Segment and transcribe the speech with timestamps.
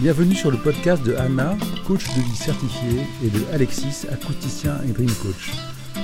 [0.00, 4.92] Bienvenue sur le podcast de Anna, coach de vie certifié, et de Alexis, acousticien et
[4.92, 5.52] dream coach.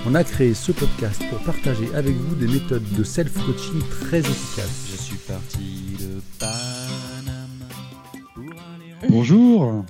[0.07, 4.91] On a créé ce podcast pour partager avec vous des méthodes de self-coaching très efficaces.
[4.93, 7.73] Je suis parti de Panama
[9.09, 9.87] Bonjour,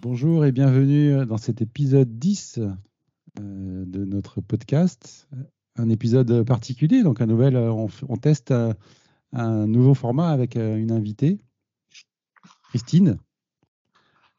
[0.00, 5.28] bonjour et bienvenue dans cet épisode 10 euh, de notre podcast.
[5.76, 8.72] Un épisode particulier, donc un nouvel, euh, on, on teste un,
[9.34, 11.38] un nouveau format avec euh, une invitée,
[12.70, 13.18] Christine.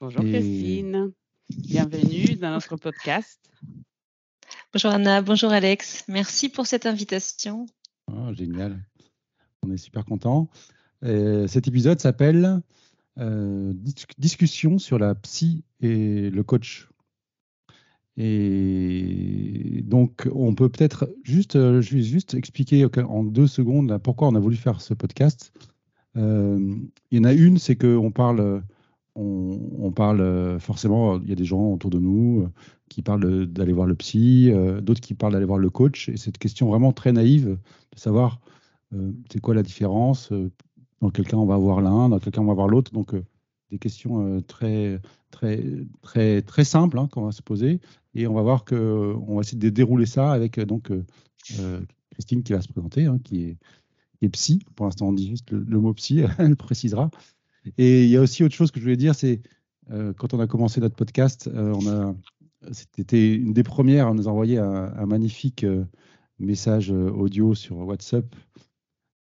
[0.04, 1.14] Bonjour Christine,
[1.48, 3.40] bienvenue dans notre podcast.
[4.74, 7.68] Bonjour Anna, bonjour Alex, merci pour cette invitation.
[8.12, 8.84] Oh, génial,
[9.62, 10.50] on est super content.
[11.02, 12.60] cet épisode s'appelle
[13.18, 13.72] euh,
[14.18, 16.90] Discussion sur la psy et le coach.
[18.18, 24.40] Et donc, on peut peut-être juste, euh, juste expliquer en deux secondes pourquoi on a
[24.42, 25.54] voulu faire ce podcast.
[26.18, 26.76] Euh,
[27.10, 28.64] il y en a une, c'est qu'on parle
[29.16, 32.50] on, parle euh, forcément, il y a des gens autour de nous euh,
[32.90, 36.10] qui parlent d'aller voir le psy, euh, d'autres qui parlent d'aller voir le coach.
[36.10, 37.58] Et cette question vraiment très naïve
[37.92, 38.40] de savoir
[39.32, 40.32] c'est quoi la différence,
[41.02, 42.92] dans quel cas on va voir l'un, dans quel cas on va voir l'autre.
[42.92, 43.16] Donc
[43.72, 45.00] des questions très
[45.32, 45.64] très
[46.04, 47.80] très très simples hein, qu'on va se poser
[48.14, 50.92] et on va voir que on va essayer de dérouler ça avec donc
[52.12, 53.58] Christine qui va se présenter, hein, qui,
[54.22, 54.60] est, psy.
[54.76, 57.10] Pour l'instant, on dit juste le mot psy, elle précisera.
[57.78, 59.42] Et il y a aussi autre chose que je voulais dire, c'est
[59.92, 62.14] euh, quand on a commencé notre podcast, euh,
[62.72, 65.86] c'était une des premières à nous envoyer un, magnifique euh,
[66.40, 68.26] message audio sur WhatsApp.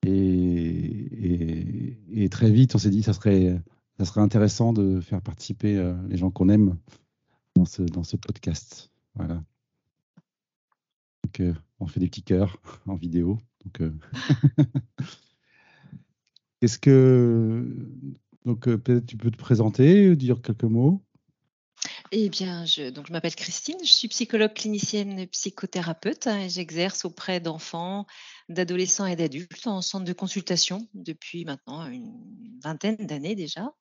[0.05, 1.97] Et,
[2.31, 3.61] très vite, on s'est dit ça serait,
[3.97, 6.77] ça serait intéressant de faire participer les gens qu'on aime
[7.55, 8.91] dans ce, podcast.
[9.15, 9.43] Voilà.
[11.23, 11.41] Donc,
[11.79, 13.37] on fait des petits cœurs en vidéo.
[16.61, 17.65] Qu'est-ce que
[18.50, 21.03] donc, euh, peut-être tu peux te présenter, dire quelques mots?
[22.11, 27.05] Eh bien, je, donc, je m'appelle Christine, je suis psychologue clinicienne psychothérapeute hein, et j'exerce
[27.05, 28.08] auprès d'enfants,
[28.49, 33.71] d'adolescents et d'adultes en centre de consultation depuis maintenant une vingtaine d'années déjà.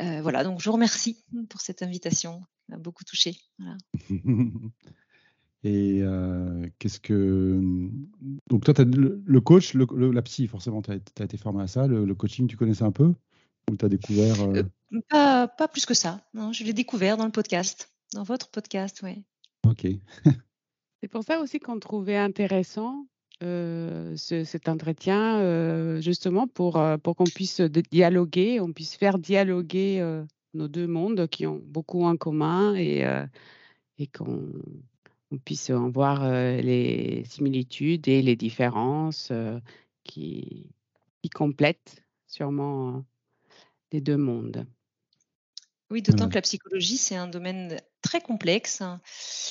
[0.00, 3.36] Euh, voilà, donc je vous remercie pour cette invitation, ça m'a beaucoup touché.
[5.64, 7.60] Et euh, qu'est-ce que.
[8.48, 11.86] Donc, toi, as le, coach, la psy, forcément, tu as, été formé à ça.
[11.86, 13.12] Le, coaching, tu connaissais un peu?
[13.68, 14.62] Ou tu as découvert euh
[15.14, 16.20] euh, pas, plus que ça.
[16.34, 19.22] Non, je l'ai découvert dans le podcast, dans votre podcast, oui.
[19.66, 19.86] Ok.
[21.00, 23.06] C'est pour ça aussi qu'on trouvait intéressant
[23.42, 30.22] euh, cet entretien, justement pour, pour qu'on puisse dialoguer, on puisse faire dialoguer
[30.54, 33.04] nos deux mondes qui ont beaucoup en commun et,
[33.98, 34.48] et qu'on
[35.44, 39.30] puisse en voir les similitudes et les différences
[40.02, 40.66] qui,
[41.22, 43.04] qui complètent sûrement
[43.90, 44.66] des deux mondes.
[45.90, 49.00] Oui, d'autant que la psychologie, c'est un domaine très complexe hein,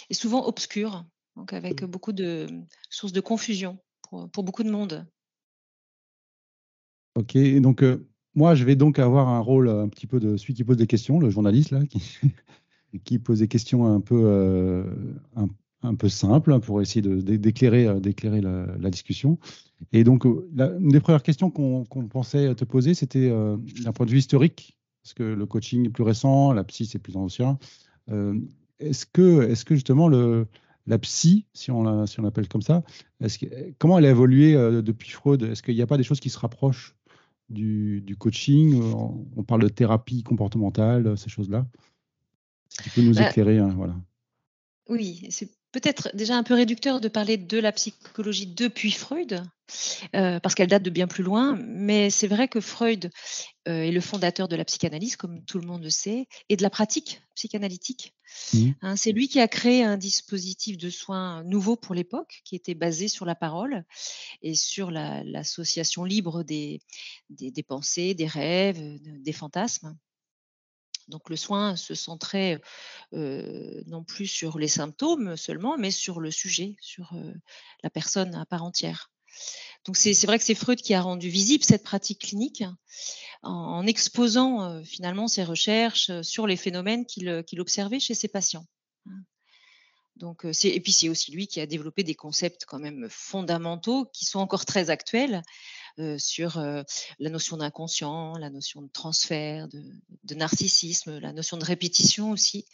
[0.09, 1.03] et souvent obscur,
[1.35, 1.87] donc avec mmh.
[1.87, 2.47] beaucoup de
[2.89, 3.79] sources de confusion
[4.31, 5.07] pour, beaucoup de monde.
[7.15, 10.53] Ok, donc euh, moi, je vais donc avoir un rôle un petit peu de celui
[10.53, 12.19] qui pose des questions, le journaliste là, qui,
[13.03, 14.83] qui pose des questions un peu, euh,
[15.35, 15.47] un,
[15.95, 19.37] peu simples hein, pour essayer d'éclairer euh, d'éclairer la, la, discussion.
[19.91, 20.49] Et donc, euh,
[20.79, 24.75] une des premières questions qu'on pensait te poser, c'était euh, d'un point de vue historique,
[25.03, 27.59] parce que le coaching est plus récent, la psy c'est plus ancien.
[28.09, 28.39] Euh,
[28.79, 30.47] est-ce que, est que justement le,
[30.87, 32.83] la psy, si on l'appelle comme ça,
[33.21, 35.43] que, comment elle a évolué depuis Freud?
[35.43, 36.95] Est-ce qu'il n'y a pas des choses qui se rapprochent
[37.49, 38.81] du, coaching?
[39.35, 41.65] On, parle de thérapie comportementale, ces choses-là?
[42.69, 43.95] Si tu peux nous bah éclairer, hein, voilà.
[44.89, 49.43] Oui, c'est peut-être déjà un peu réducteur de parler de la psychologie depuis Freud,
[50.15, 53.11] euh, parce qu'elle date de bien plus loin, mais c'est vrai que Freud
[53.67, 56.63] euh, est le fondateur de la psychanalyse, comme tout le monde le sait, et de
[56.63, 58.13] la pratique psychanalytique.
[58.53, 58.71] Mmh.
[58.81, 62.75] Hein, c'est lui qui a créé un dispositif de soins nouveau pour l'époque, qui était
[62.75, 63.83] basé sur la parole
[64.41, 66.81] et sur l'association libre des,
[67.29, 69.97] des, pensées, des rêves, des fantasmes.
[71.07, 72.59] Donc le soin se centrait
[73.11, 77.13] non plus sur les symptômes seulement, mais sur le sujet, sur
[77.83, 79.11] la personne à part entière.
[79.85, 82.63] Donc c'est vrai que c'est Freud qui a rendu visible cette pratique clinique
[83.43, 88.65] en, exposant finalement ses recherches sur les phénomènes qu'il observait chez ses patients.
[89.05, 89.23] Hein.
[90.17, 94.25] Donc, et puis c'est aussi lui qui a développé des concepts quand même fondamentaux qui
[94.25, 95.43] sont encore très actuels
[96.17, 96.83] sur euh,
[97.19, 102.65] la notion d'inconscient, la notion de transfert, de, narcissisme, la notion de répétition aussi,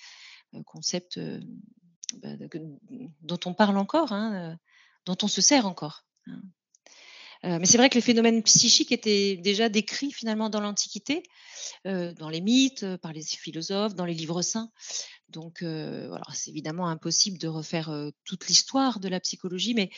[0.54, 1.20] euh, concept
[2.22, 2.30] bah,
[3.22, 4.58] dont on parle encore, hein,
[5.06, 6.06] dont on se sert encore.
[6.28, 6.42] Hein.
[7.46, 11.24] Euh, mais c'est vrai que les phénomènes psychiques étaient déjà décrits finalement dans l'Antiquité,
[11.86, 14.72] euh, dans les mythes, euh, par les philosophes, dans les livres saints.
[15.30, 15.66] Donc,
[16.32, 17.92] c'est évidemment impossible de refaire
[18.24, 19.90] toute l'histoire de la psychologie, mais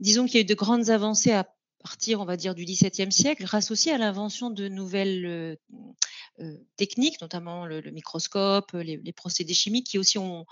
[0.00, 1.46] disons qu'il y a eu de grandes avancées à
[1.84, 5.58] partir, on va dire, du XVIIe siècle, grâce aussi à l'invention de nouvelles
[6.76, 10.46] techniques, notamment le, microscope, les, les, procédés chimiques, qui aussi ont,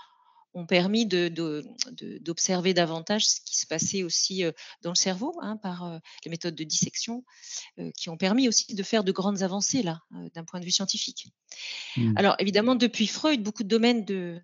[0.53, 4.43] ont permis d'observer davantage ce qui se passait aussi
[4.81, 7.25] dans le cerveau hein, par les méthodes de dissection,
[7.97, 10.01] qui ont permis aussi de faire de grandes avancées là,
[10.35, 11.27] d'un point de vue scientifique.
[11.97, 12.13] Mmh.
[12.17, 14.39] Alors évidemment, depuis Freud, beaucoup de domaines de,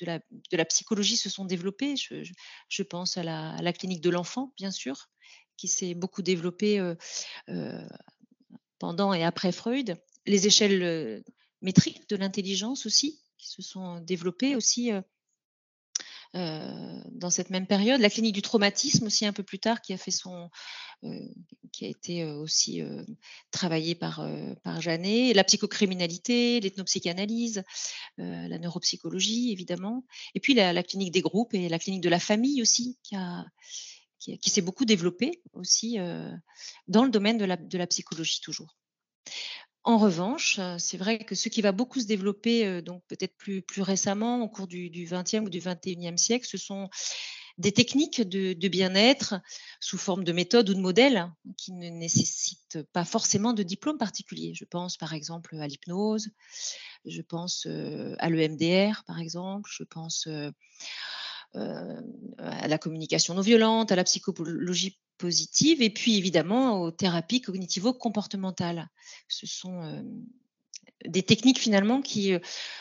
[0.00, 1.96] de, la, de la psychologie se sont développés.
[1.96, 2.22] Je,
[2.68, 5.08] je pense à la, à la, clinique de l'enfant, bien sûr,
[5.56, 6.80] qui s'est beaucoup développée
[8.78, 9.96] pendant et après Freud.
[10.26, 11.22] Les échelles
[11.62, 14.92] métriques de l'intelligence aussi, qui se sont développées aussi
[16.34, 18.00] euh, dans cette même période.
[18.00, 20.50] La clinique du traumatisme aussi un peu plus tard, qui a fait son,
[21.04, 21.28] euh,
[21.70, 22.82] qui a été euh, aussi
[23.52, 24.26] travaillée par
[24.64, 25.32] par Janet.
[25.36, 27.62] La psychocriminalité, l'ethnopsychanalyse,
[28.18, 30.04] la neuropsychologie évidemment,
[30.34, 33.44] et puis la, clinique des groupes et la clinique de la famille aussi, qui a
[34.24, 35.98] qui, s'est beaucoup développée aussi
[36.88, 38.76] dans le domaine de la, de psychologie toujours.
[39.86, 43.36] En revanche, euh, c'est vrai que ce qui va beaucoup se développer, euh, donc peut-être
[43.36, 46.88] plus, plus récemment, au cours du, 20e ou du 21e siècle, ce sont
[47.58, 49.34] des techniques de, bien-être
[49.80, 54.54] sous forme de méthodes ou de modèles qui ne nécessitent pas forcément de diplôme particulier.
[54.54, 56.30] Je pense par exemple à l'hypnose,
[57.04, 60.26] je pense euh, à l'EMDR par exemple, je pense
[61.54, 68.88] à la communication non violente, à la psychologie positive et puis évidemment aux thérapies cognitivo-comportementales.
[69.28, 70.02] Ce sont euh,
[71.06, 72.38] des techniques finalement qui euh,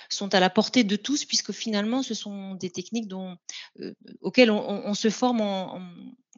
[0.09, 3.37] sont à la portée de tous puisque finalement ce sont des techniques dont,
[3.79, 5.41] euh, auxquelles on, se forme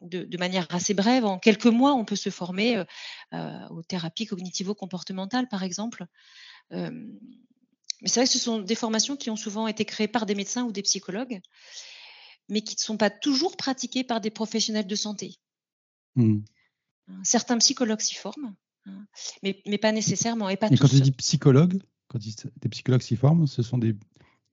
[0.02, 1.24] de, manière assez brève.
[1.24, 2.84] En quelques mois, on peut se former
[3.32, 6.04] aux thérapies cognitivo-comportementales par exemple.
[6.70, 6.90] mais
[8.04, 10.64] c'est vrai que ce sont des formations qui ont souvent été créées par des médecins
[10.64, 11.40] ou des psychologues
[12.48, 15.36] mais qui ne sont pas toujours pratiquées par des professionnels de santé.
[16.16, 16.38] Mmh.
[17.08, 18.54] Hein, certains psychologues s'y forment,
[18.86, 19.06] hein,
[19.42, 20.48] mais, mais, pas nécessairement.
[20.48, 23.96] Et, pas quand tu dis psychologue, quand des psychologues s'y forment, ce sont des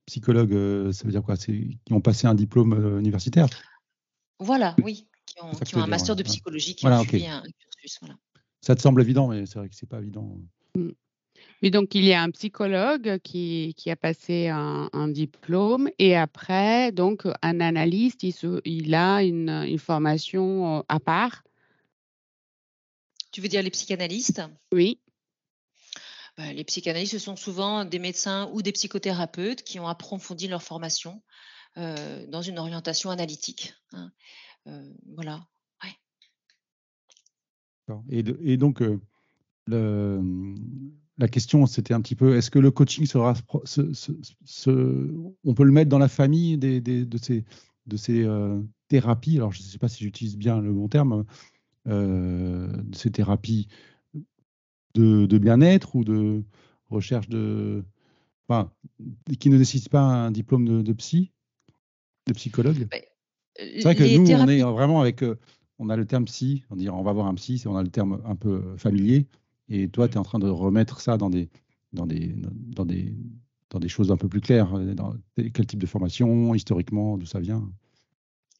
[0.06, 1.38] psychologues, euh, ça veut dire quoi?
[1.38, 3.48] Qui ont passé un diplôme euh, universitaire?
[4.40, 8.00] Voilà, oui, qui ont, qui ont un master de psychologie, qui ont suivi un cursus.
[8.02, 8.18] Voilà.
[8.62, 10.38] Ça te semble évident, mais c'est vrai que c'est pas évident.
[11.64, 16.16] Mais donc, il y a un psychologue qui, qui a passé un, un, diplôme et
[16.16, 21.42] après, donc, un analyste, il, se, il a une, une, formation euh, à part
[23.32, 24.44] tu veux dire les psychanalystes?
[24.72, 25.00] Oui.
[26.38, 30.62] Bah, les psychanalystes, ce sont souvent des médecins ou des psychothérapeutes qui ont approfondi leur
[30.62, 31.24] formation
[31.78, 33.74] euh, dans une orientation analytique.
[33.92, 34.12] Hein.
[34.68, 35.48] Euh, voilà.
[38.10, 39.02] Et, et, donc, euh,
[39.66, 40.22] le,
[41.18, 43.36] la question, c'était un petit peu, est-ce que le coaching sera,
[45.44, 47.44] on peut le mettre dans la famille des, de ces,
[47.86, 48.28] de ces
[48.88, 49.38] thérapies?
[49.38, 51.26] Alors, je ne sais pas si j'utilise bien le bon terme,
[51.90, 53.68] euh, de ces thérapies
[54.94, 56.44] de, bien-être ou de
[56.90, 57.84] recherche de.
[58.48, 58.72] Enfin,
[59.40, 61.32] qui ne nécessitent pas un diplôme de, psy,
[62.28, 62.88] de psychologue?
[63.58, 65.24] C'est vrai que nous, on est vraiment avec.
[65.24, 65.38] Euh,
[65.80, 67.90] on a le terme psy, on dit on va voir un psy, on a le
[67.90, 69.28] terme un peu familier.
[69.70, 71.50] Et toi, tu es en train de remettre ça dans des,
[71.94, 73.14] dans des, dans des,
[73.70, 74.78] dans des choses un peu plus claires.
[74.96, 77.70] Dans quel type de formation, historiquement, d'où ça vient?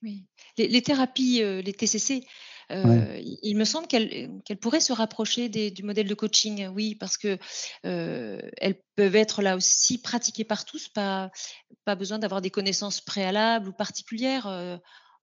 [0.02, 0.26] Oui.
[0.58, 2.26] Les, thérapies, euh, les TCC,
[2.72, 7.38] euh, il me semble qu'elles pourraient se rapprocher du modèle de coaching, oui, parce que
[7.86, 11.32] euh, elles peuvent être là aussi pratiquées par tous, pas,
[11.86, 14.78] pas besoin d'avoir des connaissances préalables ou particulières euh,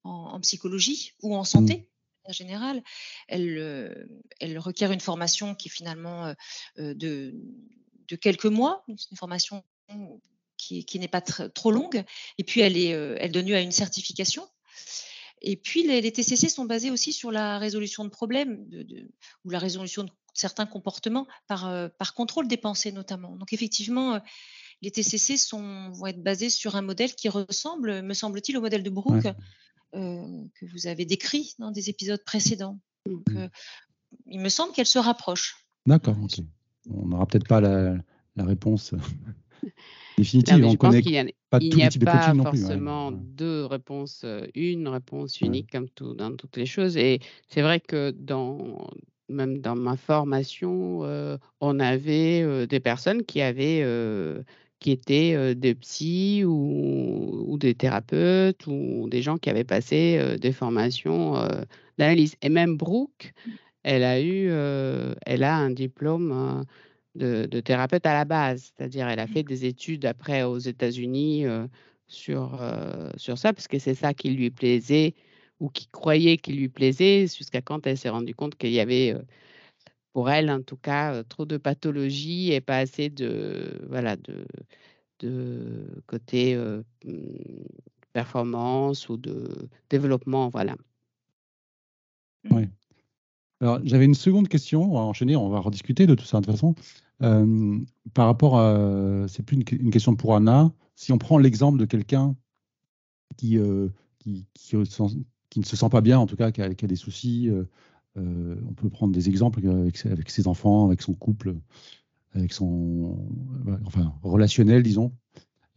[0.04, 1.46] en, psychologie ou en mmh.
[1.46, 1.89] santé.
[2.24, 2.82] En général,
[3.28, 4.08] elle,
[4.40, 6.34] elle requiert une formation qui est finalement
[6.76, 7.34] de,
[8.08, 9.64] de quelques mois, une formation
[10.56, 12.04] qui, n'est pas trop longue,
[12.38, 14.46] et puis elle, est, elle donne lieu à une certification.
[15.42, 18.66] Et puis, les, TCC sont basés aussi sur la résolution de problèmes
[19.44, 23.36] ou la résolution de certains comportements par, euh, par contrôle des pensées notamment.
[23.36, 24.18] Donc, effectivement, euh,
[24.82, 28.90] les TCC vont être basés sur un modèle qui ressemble, me semble-t-il, au modèle de
[28.90, 29.26] Brooke.
[29.26, 29.32] Euh,
[29.92, 32.78] que vous avez décrit dans des épisodes précédents.
[33.06, 33.48] Donc, mmh.
[34.26, 35.56] il me semble qu'elle se rapproche.
[35.86, 36.40] D'accord, ok.
[36.88, 37.96] On n'aura peut-être pas la,
[38.36, 38.94] la réponse
[40.18, 40.64] définitive.
[40.64, 41.12] on connaît qu'il
[41.60, 46.56] il n'y a pas forcément deux réponses, euh, une réponse unique comme tout, dans toutes
[46.56, 46.96] les choses.
[46.96, 48.88] Et c'est vrai que dans,
[49.28, 53.84] même dans ma formation, euh, on avait euh, des personnes qui avaient,
[54.80, 60.52] qui étaient des psys ou, ou, des thérapeutes ou des gens qui avaient passé des
[60.52, 61.34] formations
[61.98, 62.34] d'analyse.
[62.42, 63.32] Et même Brooke,
[63.82, 64.48] elle a eu,
[65.26, 66.64] elle a un diplôme
[67.14, 71.44] de, de, thérapeute à la base, c'est-à-dire elle a fait des études après aux États-Unis
[72.08, 72.60] sur,
[73.16, 75.14] sur ça, parce que c'est ça qui lui plaisait
[75.60, 79.14] ou qui croyait qu'il lui plaisait, jusqu'à quand elle s'est rendue compte qu'il y avait
[80.12, 84.44] pour elle, en tout cas, trop de pathologie et pas assez de, voilà, de,
[85.20, 86.82] de côté mmh,
[88.12, 90.48] performance ou de développement.
[90.48, 90.76] Voilà.
[92.50, 92.68] Oui.
[93.60, 94.94] Alors, j'avais une seconde question.
[94.94, 96.74] On enchaîner, on va rediscuter de tout ça de toute façon.
[98.14, 99.26] par rapport à.
[99.28, 100.72] C'est plus une, question pour Anna.
[100.96, 102.34] Si on prend l'exemple de quelqu'un
[103.36, 103.58] qui,
[104.18, 107.50] qui, qui, ne se sent pas bien, en tout cas, qui a, des soucis,
[108.68, 111.56] on peut prendre des exemples avec, ses enfants, avec son couple,
[112.34, 113.18] avec son
[113.86, 115.12] enfin, relationnel, disons.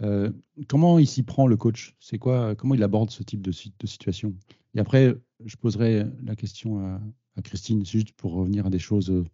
[0.02, 0.32] Euh,
[0.68, 1.96] comment il s'y prend le coach?
[2.00, 4.36] C'est quoi Comment il aborde ce type de, situation?
[4.76, 7.02] Et après, je poserai la question à,
[7.44, 9.26] Christine, juste pour revenir à des choses euh,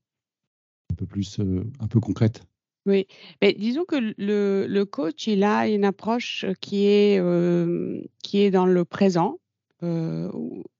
[0.91, 1.39] un peu plus,
[1.79, 2.43] un peu concrètes.
[2.85, 3.07] Oui,
[3.41, 7.21] mais disons que le, coach, il a une approche qui est,
[8.23, 9.37] qui est dans le présent,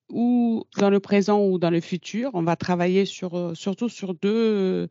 [0.10, 2.32] ou dans le présent ou dans le futur.
[2.34, 4.88] On va travailler euh, surtout sur deux,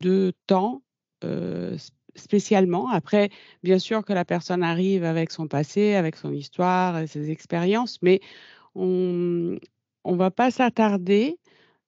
[0.00, 0.82] deux temps
[1.24, 1.76] euh,
[2.14, 2.88] spécialement.
[2.88, 3.30] Après,
[3.62, 8.20] bien sûr que la personne arrive avec son passé, avec son histoire ses expériences, mais
[8.74, 9.58] on
[10.04, 11.38] ne va pas s'attarder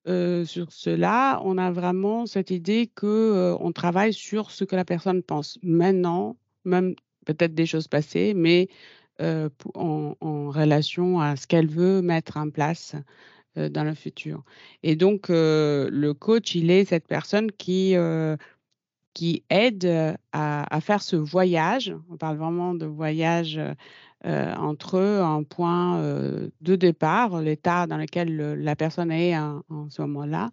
[0.09, 1.41] euh, sur cela.
[1.45, 6.37] On a vraiment cette idée que on travaille sur ce que la personne pense maintenant,
[6.65, 6.95] même
[7.25, 8.69] peut-être des choses passées, mais
[9.21, 10.15] euh, en,
[10.51, 12.97] relation à ce qu'elle veut mettre en place
[13.59, 14.43] euh, dans le futur.
[14.83, 17.95] Et donc, euh, le coach, il est cette personne qui,
[19.15, 21.95] qui aide à, faire ce voyage.
[22.11, 23.61] On parle vraiment de voyage
[24.25, 26.01] entre un point
[26.61, 30.51] de départ, l'état dans lequel la personne est en ce moment-là,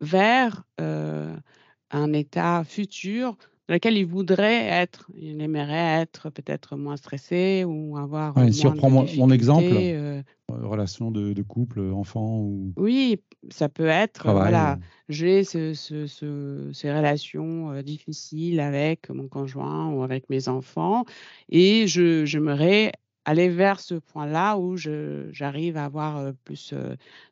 [0.00, 3.36] vers un état futur
[3.68, 5.10] dans lequel il voudrait être.
[5.16, 8.36] Il aimerait être peut-être moins stressé ou avoir.
[8.36, 12.72] Ouais, si on prend mon, exemple, euh, euh, relation de, couple, enfant ou.
[12.76, 14.30] Oui, ça peut être.
[14.30, 14.78] Voilà,
[15.08, 21.04] j'ai ce, ces relations euh, difficiles avec mon conjoint ou avec mes enfants
[21.48, 22.92] et je, j'aimerais
[23.24, 26.74] aller vers ce point-là où j'arrive à avoir plus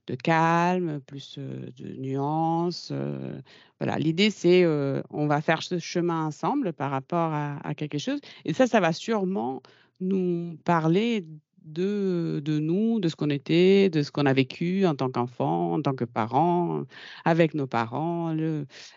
[0.06, 2.92] de calme, plus de nuances.
[3.80, 4.64] Voilà, l'idée c'est
[5.10, 8.20] on va faire ce chemin ensemble par rapport à, quelque chose.
[8.44, 9.62] Et ça, ça va sûrement
[10.00, 11.26] nous parler
[11.64, 15.74] de, de nous, de ce qu'on était, de ce qu'on a vécu en tant qu'enfant,
[15.74, 16.84] en tant que parent,
[17.24, 18.34] avec nos parents.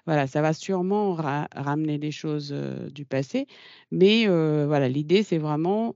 [0.05, 2.55] Voilà, ça va sûrement ramener des choses
[2.93, 3.47] du passé.
[3.91, 5.95] Mais voilà, l'idée c'est vraiment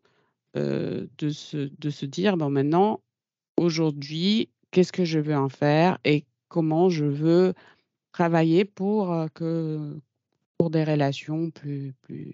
[0.56, 3.02] euh, de, se, de se dire, bon, maintenant,
[3.58, 7.54] aujourd'hui, qu'est-ce que je veux en faire et comment je veux
[8.12, 10.00] travailler pour, que,
[10.58, 12.34] pour des relations plus, plus,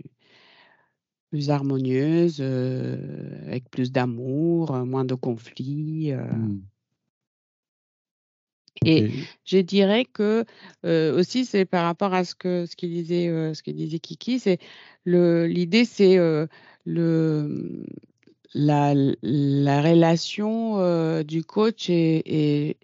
[1.29, 6.13] plus harmonieuses, euh, avec plus d'amour, moins de conflits.
[6.13, 6.61] Mmh.
[8.85, 9.09] Et
[9.45, 10.45] je dirais que
[10.83, 14.59] aussi, c'est par rapport à ce que ce qu'il disait, ce qu'il disait Kiki, c'est
[15.05, 16.17] l'idée, c'est
[16.85, 17.85] le
[18.53, 22.77] la, la relation du coach est,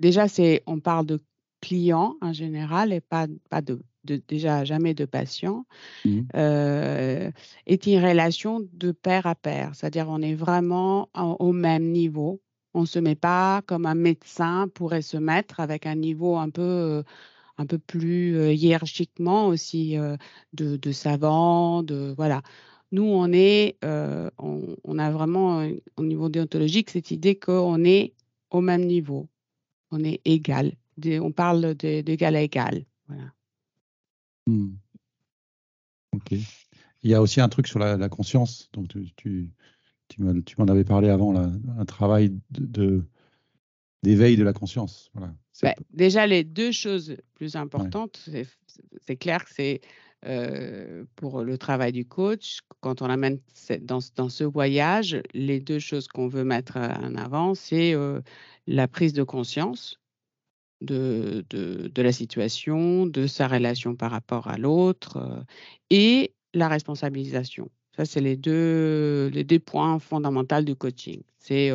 [0.00, 1.20] déjà c'est on parle de
[1.60, 5.64] client en général et pas pas de, déjà jamais de patient
[6.04, 6.20] mmh.
[6.34, 12.40] est une relation de pair à pair, c'est-à-dire on est vraiment au même niveau
[12.74, 16.50] on ne se met pas comme un médecin pourrait se mettre avec un niveau un
[16.50, 17.02] peu, euh,
[17.58, 20.16] un peu plus euh, hiérarchiquement aussi euh,
[20.52, 22.42] de, de, savant, de voilà.
[22.92, 28.12] Nous, on est, on, a vraiment au niveau déontologique cette idée qu'on est
[28.50, 29.28] au même niveau,
[29.90, 30.72] on est égal.
[31.04, 32.84] on parle d'égal à égal.
[33.08, 33.32] Voilà.
[36.14, 36.32] Ok.
[36.32, 38.68] Il y a aussi un truc sur la, conscience.
[38.72, 39.50] Donc, tu,
[40.08, 43.04] tu m'en avais parlé avant, là, un travail de,
[44.02, 45.10] d'éveil de la conscience.
[45.14, 45.34] Voilà.
[45.62, 48.28] Bah, déjà, les deux choses plus importantes,
[49.06, 49.80] c'est clair que c'est
[50.24, 53.40] euh, pour le travail du coach, quand on amène
[53.80, 58.20] dans, ce voyage, les deux choses qu'on veut mettre en avant, c'est euh,
[58.66, 59.98] la prise de conscience
[60.80, 61.44] de,
[61.96, 65.42] la situation, de sa relation par rapport à l'autre euh,
[65.90, 67.70] et la responsabilisation.
[67.96, 69.30] Ça, c'est les deux,
[69.64, 71.22] points fondamentaux du coaching.
[71.38, 71.72] C'est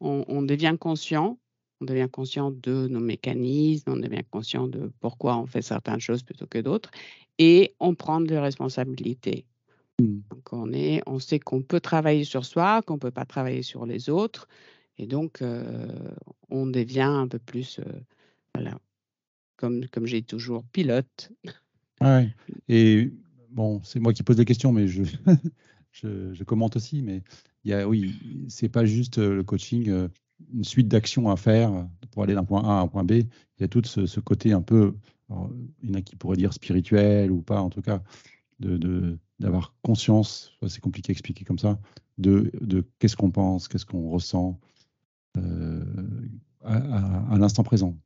[0.00, 1.38] on, devient conscient,
[1.80, 6.22] on devient conscient de nos mécanismes, on devient conscient de pourquoi on fait certaines choses
[6.22, 6.90] plutôt que d'autres,
[7.38, 9.46] et on prend des responsabilités.
[10.00, 10.18] Mmh.
[10.30, 13.62] Donc on, est, on sait qu'on peut travailler sur soi, qu'on ne peut pas travailler
[13.62, 14.48] sur les autres.
[14.98, 15.88] Et donc, euh,
[16.48, 18.00] on devient un peu plus, euh,
[18.54, 18.78] voilà,
[19.56, 21.30] comme, comme j'ai toujours, pilote.
[22.00, 22.32] Ouais.
[22.68, 23.12] Et
[23.50, 25.02] bon, c'est moi qui pose des questions, mais je,
[25.92, 27.02] je, je commente aussi.
[27.02, 27.22] Mais
[27.64, 28.14] il y a, oui,
[28.48, 30.08] c'est pas juste euh, le coaching,
[30.52, 33.12] une suite d'actions à faire pour aller d'un point A à un point B.
[33.12, 34.94] Il y a tout ce, ce côté un peu,
[35.30, 35.50] alors,
[35.82, 38.02] il y en a qui pourraient dire spirituel ou pas, en tout cas,
[38.60, 41.78] de, d'avoir conscience, c'est compliqué à expliquer comme ça,
[42.18, 44.58] de, de qu'est-ce qu'on pense, qu'est-ce qu'on ressent
[45.36, 45.84] euh,
[46.64, 47.96] à, à- à l'instant présent.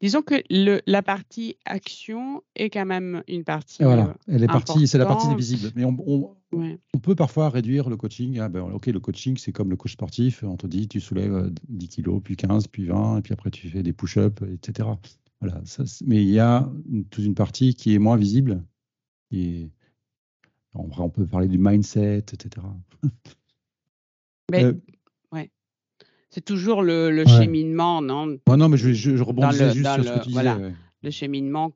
[0.00, 3.82] Disons que le, la partie action est quand même une partie.
[3.82, 5.72] Et voilà, elle est partie, c'est la partie visible.
[5.74, 6.78] Mais on, on- euh, ouais.
[6.94, 8.38] on peut parfois réduire le coaching.
[8.38, 10.44] Ah ben, ok, le coaching, c'est comme le coach sportif.
[10.44, 13.50] On te dit, tu soulèves euh, 10 kilos, puis 15, puis 20, et puis après,
[13.50, 14.88] tu fais des push-ups, etc.
[15.40, 18.64] Voilà, ça, mais il y a une- toute une partie qui est moins visible.
[20.74, 22.66] En vrai, on peut parler du mindset, etc.
[24.50, 24.74] Mais Euh,
[26.30, 27.26] c'est toujours le, le Ouais.
[27.26, 28.38] cheminement, non?
[28.48, 30.42] Ouais, non, mais je, je, je rebondissais juste sur ce le- que tu disais.
[30.42, 30.56] voilà.
[30.58, 30.74] ouais.
[31.02, 31.72] Le cheminement,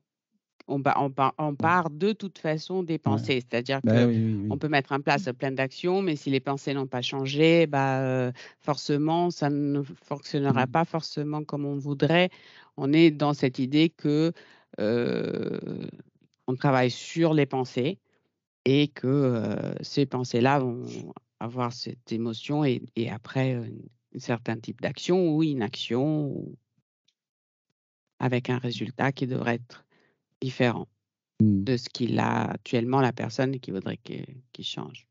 [0.67, 3.41] on, on, pa- on part de toute façon des pensées.
[3.41, 4.47] C'est-à-dire que Ben oui, oui, oui.
[4.51, 7.99] On peut mettre en place plein d'actions, mais si les pensées n'ont pas changé, bah,
[8.01, 10.71] euh, forcément, ça ne fonctionnera Mm.
[10.71, 12.29] pas forcément comme on voudrait.
[12.77, 14.31] On est dans cette idée que
[14.79, 15.87] euh,
[16.47, 17.99] on travaille sur les pensées
[18.65, 23.67] et que euh, ces pensées-là vont avoir cette émotion et, et après euh,
[24.15, 26.55] un certain type d'action ou inaction ou
[28.19, 29.85] avec un résultat qui devrait être
[30.41, 30.87] différent
[31.43, 31.63] Mm.
[31.63, 35.07] de ce qu'il a actuellement la personne qui voudrait qu'il qu'il change.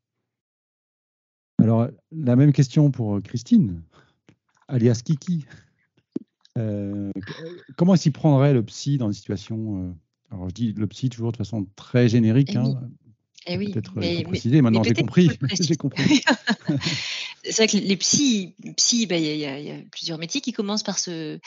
[1.61, 3.81] Alors, la même question pour Christine,
[4.67, 5.45] alias Kiki.
[6.57, 7.11] Euh,
[7.77, 9.91] comment s'y prendrait le psy dans une situation euh,
[10.35, 12.51] Alors, je dis le psy toujours de façon très générique.
[12.53, 12.81] Eh hein,
[13.47, 14.61] Eh oui, Peut-être euh, mais- préciser.
[14.61, 15.29] Maintenant, j'ai compris.
[15.59, 16.23] j'ai compris.
[17.45, 20.53] C'est vrai que les psys, psy, ben, il y, a- y y plusieurs métiers qui
[20.53, 21.39] commencent par ce,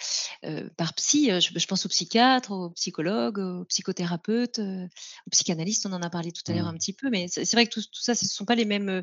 [0.44, 1.30] euh, par psy.
[1.30, 4.84] Euh, Je, je pense aux psychiatres, aux psychologues, aux psychothérapeutes, euh,
[5.26, 5.86] aux psychanalystes.
[5.86, 6.70] On en a parlé tout à l'heure Ouais.
[6.70, 8.56] un petit peu, mais c'est c'est vrai que tout, tout ça, ce ne sont pas
[8.56, 9.02] les mêmes, euh,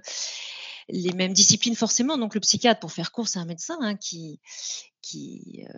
[0.90, 2.18] les mêmes disciplines forcément.
[2.18, 4.40] Donc le psychiatre, pour faire court, c'est un médecin hein, qui,
[5.02, 5.74] qui, euh,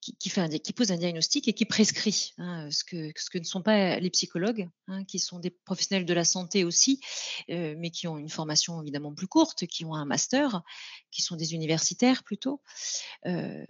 [0.00, 3.98] qui, pose un diagnostic et qui prescrit, hein, ce, que, ce que ne sont pas
[3.98, 7.00] les psychologues, hein, qui sont des professionnels de la santé aussi,
[7.50, 10.62] euh, mais qui ont une formation évidemment plus courte, qui ont un master,
[11.10, 12.62] qui sont des universitaires plutôt.
[13.26, 13.64] Euh,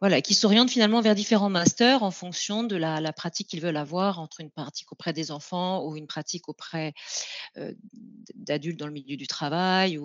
[0.00, 4.18] voilà, qui s'orientent finalement vers différents masters en fonction de la, pratique qu'ils veulent avoir
[4.18, 6.92] entre une pratique auprès des enfants ou une pratique auprès
[7.56, 7.72] euh,
[8.34, 9.98] d'adultes dans le milieu du travail.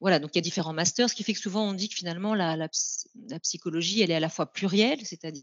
[0.00, 1.94] Voilà, donc il y a différents masters, ce qui fait que souvent on dit que
[1.94, 5.42] finalement la, la, ps- la psychologie, elle est à la fois plurielle, c'est-à-dire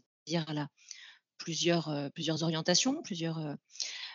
[1.88, 3.54] euh, plusieurs orientations, plusieurs euh,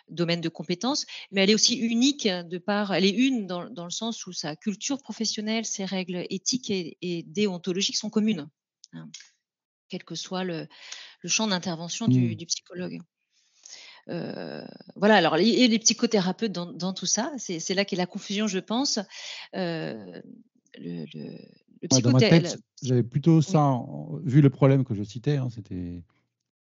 [0.08, 3.90] domaines de compétences, mais elle est aussi unique de par, elle est une dans, le
[3.90, 8.48] sens où sa culture professionnelle, ses règles éthiques et, et déontologiques sont communes,
[8.92, 9.08] hein,
[9.88, 10.66] quel que soit le,
[11.22, 12.34] le champ d'intervention du, Mm.
[12.34, 12.98] du psychologue.
[14.08, 14.62] Euh,
[14.96, 18.46] voilà, alors les, et les psychothérapeutes dans, dans tout ça, c'est là qu'est la confusion,
[18.46, 18.98] je pense.
[19.54, 20.20] Euh,
[20.78, 21.30] le, le,
[21.82, 23.78] le Ouais, dans ma psychothé- tête, j'avais plutôt ça,
[24.24, 26.02] vu le problème que je citais, hein, c'était,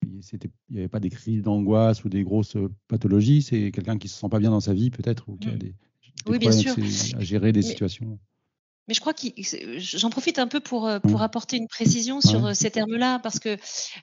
[0.01, 0.21] il
[0.69, 4.17] n'y avait pas des crises d'angoisse ou des grosses euh, pathologies, c'est quelqu'un qui se
[4.19, 5.57] sent pas bien dans sa vie peut-être ou qui a Mm.
[5.59, 5.75] des, des
[6.27, 6.73] Oui, bien sûr.
[7.17, 8.17] à gérer des Mais- situations.
[8.89, 9.27] Mais je crois que
[9.77, 12.49] j'en profite un peu pour, euh, pour apporter une précision sur Ouais.
[12.49, 13.55] euh, ces termes-là, parce que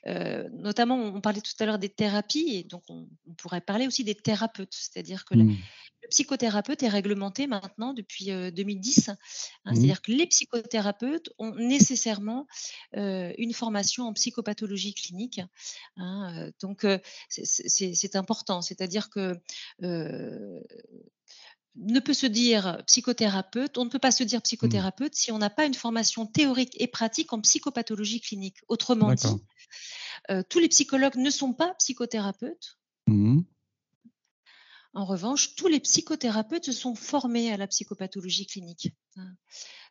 [0.06, 3.88] euh, notamment, on parlait tout à l'heure des thérapies, et donc on, on pourrait parler
[3.88, 9.16] aussi des thérapeutes, c'est-à-dire que la- le psychothérapeute est réglementé maintenant depuis euh, 2010, hein,
[9.64, 9.74] Mhm.
[9.74, 12.46] c'est-à-dire que les psychothérapeutes ont nécessairement
[12.96, 15.40] euh, une formation en psychopathologie clinique.
[15.96, 19.36] hein, euh, donc euh, c'est- important, c'est-à-dire que
[19.82, 20.60] euh,
[21.76, 25.50] ne peut se dire psychothérapeute, on ne peut pas se dire psychothérapeute si on n'a
[25.50, 28.58] pas une formation théorique et pratique en psychopathologie clinique.
[28.68, 29.42] Autrement dit,
[30.30, 32.78] euh, tous les psychologues ne sont pas psychothérapeutes.
[33.06, 33.44] Mhm.
[34.94, 38.92] En revanche, tous les psychothérapeutes se sont formés à la psychopathologie clinique.
[39.16, 39.36] hein.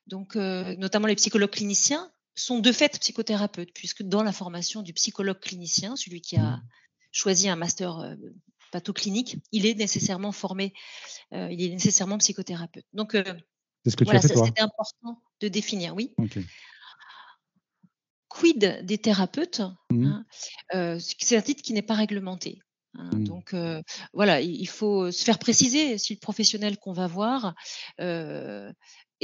[0.07, 4.93] Donc, euh, notamment les psychologues cliniciens sont de fait psychothérapeutes, puisque dans la formation du
[4.93, 6.63] psychologue clinicien, celui qui a Mhm.
[7.11, 8.15] choisi un master euh,
[8.75, 10.73] pathoclinique, il est nécessairement formé,
[11.33, 12.85] euh, il est nécessairement psychothérapeute.
[12.91, 13.23] Donc, euh,
[13.85, 16.13] C'est ce que voilà, tu as fait ça, c'était important de définir, oui.
[18.27, 19.61] Quid des thérapeutes
[19.91, 20.05] Mhm.
[20.07, 20.25] hein,
[20.73, 22.59] euh, C'est un titre qui n'est pas réglementé.
[22.95, 23.09] hein.
[23.13, 23.23] Mhm.
[23.23, 27.55] Donc euh, voilà, il faut se faire préciser si le professionnel qu'on va voir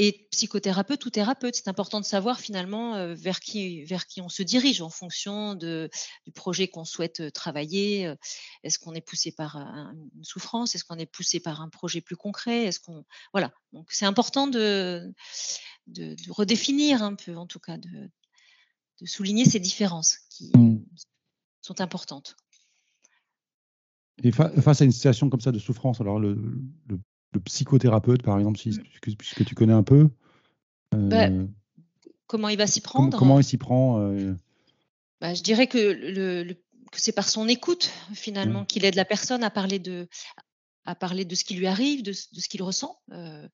[0.01, 1.55] et psychothérapeute ou thérapeute.
[1.55, 5.53] C'est important de savoir finalement euh, vers qui, vers qui on se dirige en fonction
[5.53, 5.91] de,
[6.25, 8.07] du projet qu'on souhaite euh, travailler.
[8.07, 8.15] Euh,
[8.63, 10.73] est-ce qu'on est poussé par une souffrance?
[10.73, 12.65] Est-ce qu'on est poussé par un projet plus concret?
[12.65, 13.53] Est-ce qu'on voilà.
[13.73, 15.13] Donc c'est important de,
[15.85, 18.09] de, redéfinir un peu, en tout cas, de,
[19.01, 20.83] de souligner ces différences qui mmh.
[21.61, 22.35] sont importantes.
[24.23, 26.33] Et face à une situation comme ça de souffrance, alors le,
[26.87, 26.99] le
[27.33, 30.09] le psychothérapeute, par exemple, si, puisque, tu connais un peu.
[30.91, 31.47] Bah, euh,
[32.27, 33.17] comment il va s'y prendre?
[33.17, 34.35] Comment il s'y prend euh?
[35.21, 36.55] bah, Je dirais que, le,
[36.93, 38.65] c'est par son écoute, finalement, mmh.
[38.67, 40.07] qu'il aide la personne à parler de,
[40.85, 43.47] à parler de ce qui lui arrive, de, ce qu'il ressent, euh,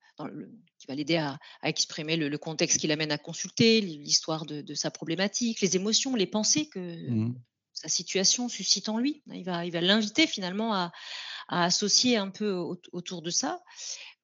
[0.80, 5.62] qui va l'aider à, exprimer le, contexte qui l'amène à consulter, l'histoire de, sa problématique,
[5.62, 7.36] les émotions, les pensées que mmh.
[7.74, 9.22] sa situation suscite en lui.
[9.32, 10.92] Il va, il va l'inviter finalement à,
[11.48, 13.62] à associer un peu autour de ça.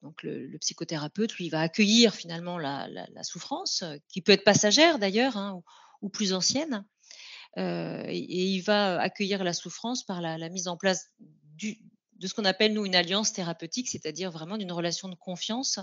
[0.02, 5.36] Donc le, psychothérapeute, lui, va accueillir finalement la, souffrance, euh, qui peut être passagère d'ailleurs,
[5.36, 5.62] hein,
[6.02, 6.84] ou, plus ancienne.
[7.56, 11.10] Euh, et, il va accueillir la souffrance par la, mise en place
[11.58, 15.78] de ce qu'on appelle, nous, une alliance thérapeutique, c'est-à-dire vraiment d'une relation de confiance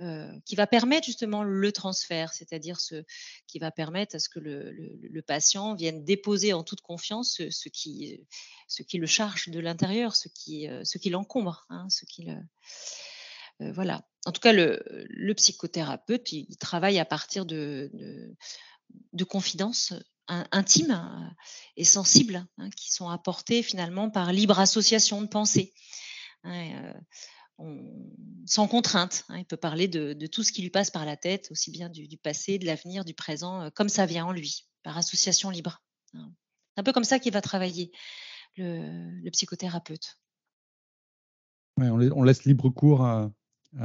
[0.00, 3.04] euh, qui va permettre justement le transfert, c'est-à-dire ce
[3.46, 8.26] qui va permettre à ce que le, patient vienne déposer en toute confiance ce, qui,
[8.66, 12.30] ce qui le charge de l'intérieur, ce qui, euh, ce qui l'encombre, hein, ce qui
[12.30, 14.02] euh, voilà.
[14.24, 17.90] En tout cas, le, psychothérapeute, il, travaille à partir de,
[19.12, 19.92] de, confidences
[20.28, 21.34] intimes
[21.76, 25.74] et sensibles hein, qui sont apportées finalement par libre association de pensée.
[26.44, 26.94] Hein,
[28.46, 29.24] sans contrainte.
[29.28, 29.38] Hein.
[29.38, 32.16] Il peut parler de, tout ce qui lui passe par la tête, aussi bien du,
[32.16, 35.82] passé, de l'avenir, du présent, euh, comme ça vient en lui, par association libre.
[36.14, 36.32] Hein.
[36.74, 37.92] C'est un peu comme ça qu'il va travailler,
[38.56, 40.18] le, psychothérapeute.
[41.76, 43.30] on, laisse libre cours à,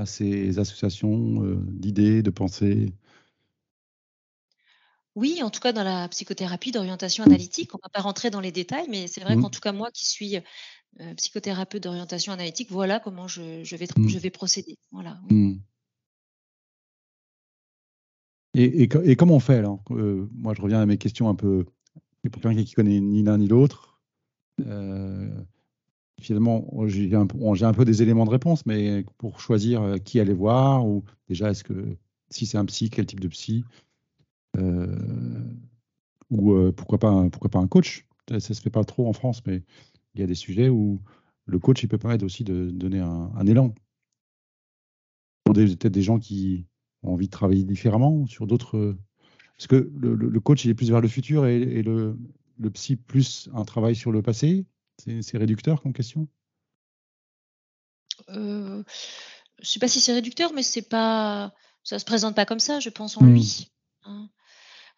[0.05, 2.93] ces associations euh, d'idées, de pensées.
[5.13, 8.41] Oui, en tout cas dans la psychothérapie d'orientation analytique, on ne va pas rentrer dans
[8.41, 9.41] les détails, mais c'est vrai mmh.
[9.43, 10.39] qu'en tout cas moi qui suis
[11.17, 13.41] psychothérapeute d'orientation analytique, voilà comment je,
[13.75, 14.07] vais, mmh.
[14.07, 14.77] je vais procéder.
[14.91, 15.19] Voilà.
[15.29, 15.55] Mmh.
[18.53, 19.83] Et, et, comment on fait alors?
[19.91, 21.65] Euh, Moi, je reviens à mes questions un peu.
[22.31, 23.99] Pour quelqu'un qui connaît ni l'un ni l'autre,
[24.65, 25.29] euh,
[26.21, 30.87] finalement, j'ai un, un, peu des éléments de réponse, mais pour choisir qui aller voir,
[30.87, 31.97] ou déjà, est-ce que
[32.29, 33.63] si c'est un psy, quel type de psy
[36.31, 38.07] Ou pourquoi, pas pourquoi pas un coach?
[38.29, 39.61] Ça ne se fait pas trop en France, mais
[40.15, 41.01] il y a des sujets où
[41.45, 43.73] le coach il peut permettre aussi de donner un, élan.
[45.45, 46.65] Peut-être des gens qui
[47.03, 48.97] ont envie de travailler différemment sur d'autres.
[49.59, 52.17] Est-ce que le, coach il est plus vers le futur et, le,
[52.73, 54.65] psy plus un travail sur le passé
[54.97, 56.27] C'est réducteur comme question?
[58.29, 58.83] Euh,
[59.59, 62.59] Je ne sais pas si c'est réducteur, mais c'est pas, ça se présente pas comme
[62.59, 63.33] ça, je pense, en hmm.
[63.33, 63.71] lui.
[64.03, 64.29] Hein.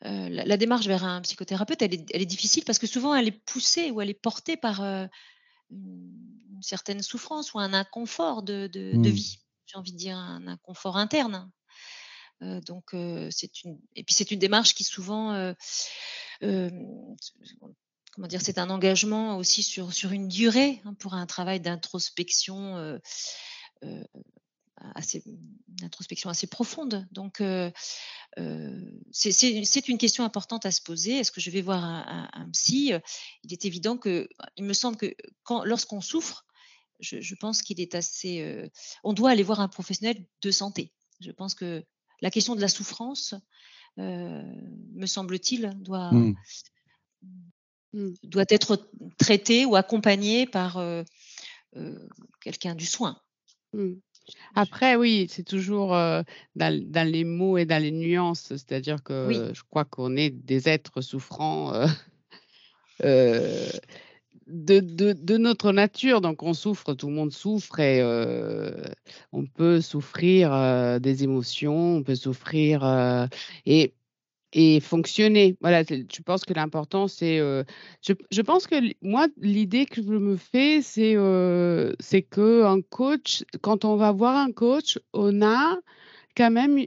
[0.06, 3.90] Euh, la, démarche vers un psychothérapeute, elle est, difficile parce que souvent elle est poussée
[3.90, 5.08] ou elle est portée par euh,
[5.72, 9.08] une, certaine souffrance ou un inconfort de, mmh.
[9.08, 9.40] vie.
[9.66, 11.50] J'ai envie de dire un inconfort interne.
[12.44, 12.96] Euh, donc
[13.32, 15.54] c'est une et puis c'est une démarche qui souvent
[16.40, 23.00] comment dire c'est un engagement aussi sur sur une durée hein, pour un travail d'introspection
[24.96, 27.08] assez, une introspection assez profonde.
[27.12, 27.72] Donc, euh,
[28.40, 31.18] euh, c'est une question importante à se poser.
[31.18, 32.92] Est-ce que je vais voir un, psy?
[33.44, 35.16] Il est évident que, il me semble que
[35.66, 36.46] lorsqu'on souffre,
[37.00, 38.42] je, pense qu'il est assez.
[38.42, 38.68] Euh,
[39.04, 40.94] on doit aller voir un professionnel de santé.
[41.22, 41.84] Je pense que
[42.22, 43.36] la question de la souffrance,
[43.98, 46.36] me semble-t-il, doit, mmh.
[47.94, 48.14] Mmh.
[48.24, 50.80] doit être traitée ou accompagnée par
[52.42, 53.20] quelqu'un du soin.
[53.74, 53.96] Mmh.
[54.56, 58.48] Après, oui, c'est toujours dans, les mots et dans les nuances.
[58.50, 61.74] C'est-à-dire que je crois qu'on est des êtres souffrants
[63.04, 66.22] de, notre nature.
[66.22, 68.02] Donc, on souffre, tout le monde souffre et
[69.32, 73.28] on peut souffrir des émotions, on peut souffrir.
[73.66, 73.94] et
[74.54, 75.58] et fonctionner.
[75.62, 77.40] Voilà, je pense que l'important, c'est.
[77.40, 77.64] Euh,
[78.02, 83.86] je, pense que moi, l'idée que je me fais, c'est euh, c'est qu'un coach, quand
[83.86, 85.78] on va voir un coach, on a
[86.36, 86.86] quand même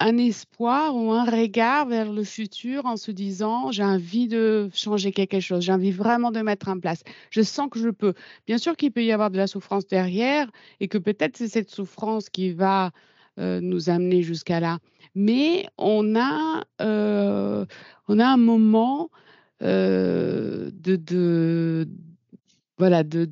[0.00, 5.12] un espoir ou un regard vers le futur en se disant j'ai envie de changer
[5.12, 7.02] quelque chose, j'ai envie vraiment de mettre en place.
[7.30, 8.14] Je sens que je peux.
[8.46, 11.70] Bien sûr qu'il peut y avoir de la souffrance derrière et que peut-être c'est cette
[11.70, 12.90] souffrance qui va
[13.38, 14.78] nous amener jusqu'à là.
[15.14, 17.66] Mais on a, euh,
[18.08, 19.10] on a un moment
[19.62, 21.88] euh, de,
[22.78, 23.30] voilà, de,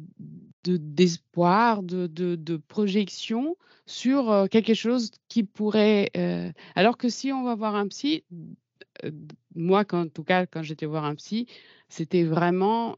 [0.65, 6.11] d'espoir, de, de, de, projection sur quelque chose qui pourrait...
[6.77, 8.25] alors que si on va voir un psy,
[9.55, 11.47] moi, en tout cas, quand j'étais voir un psy,
[11.89, 12.97] c'était vraiment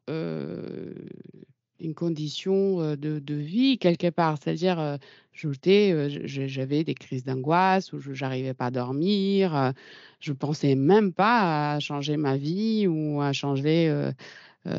[1.83, 4.39] une condition de, vie quelque part.
[4.43, 4.99] C'est-à-dire,
[5.35, 9.73] j'avais des crises d'angoisse ou je n'arrivais pas à dormir.
[10.21, 14.11] je pensais même pas à changer ma vie ou à changer
[14.65, 14.71] mmh.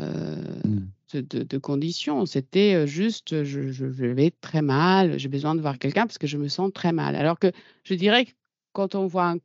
[1.13, 2.25] de, conditions.
[2.25, 6.37] C'était juste, je, je, vais très mal, j'ai besoin de voir quelqu'un parce que je
[6.37, 7.15] me sens très mal.
[7.15, 7.51] Alors que
[7.83, 8.31] je dirais que
[8.73, 9.35] quand on voit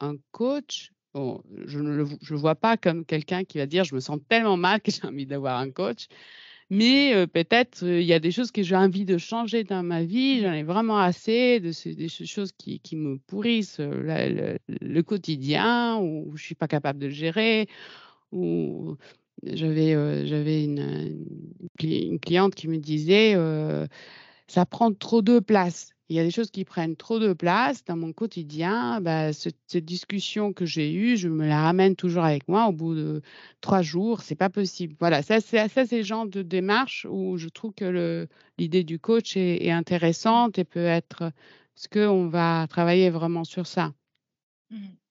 [0.00, 4.18] un, coach, je ne le vois pas comme quelqu'un qui va dire je me sens
[4.28, 6.08] tellement mal que j'ai envie d'avoir un coach.
[6.74, 10.40] Mais peut-être il y a des choses que j'ai envie de changer dans ma vie.
[10.40, 16.32] J'en ai vraiment assez de ces, des choses qui, qui me pourrissent le, quotidien ou
[16.34, 17.68] je suis pas capable de gérer.
[18.32, 18.96] Ou
[19.42, 21.26] j'avais j'avais une,
[21.82, 23.36] une, cliente qui me disait
[24.46, 27.84] ça prend trop de place il y a des choses qui prennent trop de place
[27.84, 29.00] dans mon quotidien.
[29.00, 32.94] Bah, cette, discussion que j'ai eue, je me la ramène toujours avec moi au bout
[32.94, 33.22] de
[33.62, 34.20] trois jours.
[34.20, 34.94] C'est pas possible.
[35.00, 39.70] Voilà, ça, c'est le genre de démarche où je trouve que l'idée du coach est,
[39.70, 41.32] intéressante et peut être
[41.76, 43.94] ce qu'on va travailler vraiment sur ça.
[44.70, 45.01] Mmh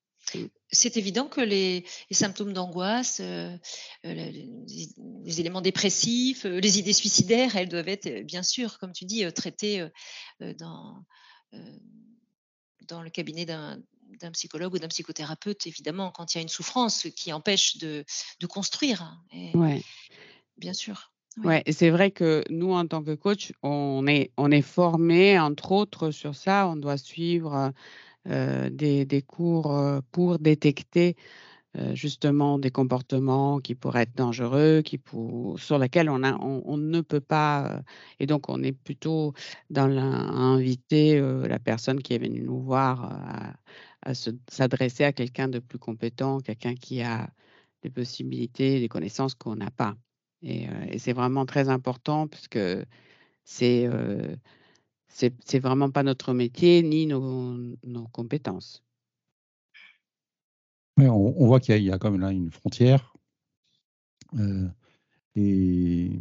[0.72, 3.54] c'est évident que les, symptômes d'angoisse, euh,
[4.06, 9.04] euh, les, éléments dépressifs, euh, les idées suicidaires, elles doivent être, bien sûr, comme tu
[9.04, 9.86] dis, traitées
[10.58, 11.04] dans,
[12.88, 17.06] dans le cabinet d'un psychologue ou d'un psychothérapeute, évidemment, quand il y a une souffrance
[17.14, 18.04] qui empêche de,
[18.48, 19.20] construire.
[19.54, 19.84] Oui.
[20.56, 21.12] Bien sûr.
[21.44, 25.72] Ouais, c'est vrai que nous, en tant que coach, on est, on est formé, entre
[25.72, 26.68] autres, sur ça.
[26.68, 27.72] On doit suivre
[28.26, 31.16] des, des, cours euh, pour détecter
[31.76, 34.82] euh, justement des comportements qui pourraient être dangereux,
[35.56, 36.18] sur lesquels on,
[36.76, 37.82] ne peut pas,
[38.20, 39.32] et donc on est plutôt
[39.70, 43.56] dans la, à inviter la personne qui est venue nous voir
[44.02, 47.30] à, s'adresser à quelqu'un de plus compétent, quelqu'un qui a
[47.82, 49.96] des possibilités, des connaissances qu'on n'a pas.
[50.42, 52.58] Et c'est vraiment très important puisque
[53.44, 53.88] c'est
[55.12, 58.82] c'est vraiment pas notre métier ni nos, compétences.
[60.98, 63.14] On, voit qu'il y, a quand même là une frontière.
[64.38, 64.68] Euh,
[65.34, 66.20] et,